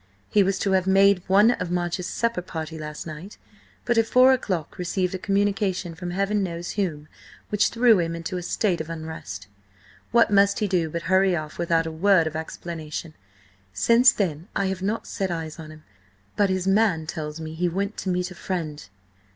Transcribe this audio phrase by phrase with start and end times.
[0.31, 3.37] "He was to have made one of March's supper party last night,
[3.85, 7.07] but at four o'clock received a communication from heaven knows whom
[7.49, 9.45] which threw him into a state of unrest.
[10.11, 13.13] What must he do but hurry off without a word of explanation.
[13.73, 15.83] Since then I have not set eyes on him,
[16.35, 18.89] but his man tells me he went to meet a friend.